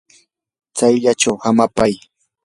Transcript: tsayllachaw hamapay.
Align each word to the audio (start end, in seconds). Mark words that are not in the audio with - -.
tsayllachaw 0.75 1.37
hamapay. 1.43 1.93